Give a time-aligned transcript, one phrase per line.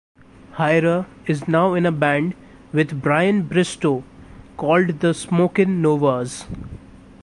[0.53, 2.33] Hyra is now in a band
[2.73, 4.03] with Brian Bristow
[4.57, 6.47] called the Smokin' Novas.